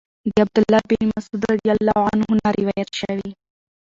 د 0.31 0.33
عبد 0.43 0.55
الله 0.61 0.81
بن 0.89 1.01
مسعود 1.11 1.41
رضی 1.53 1.69
الله 1.75 2.01
عنه 2.11 2.25
نه 2.39 2.49
روايت 2.59 2.89
شوی 2.99 3.29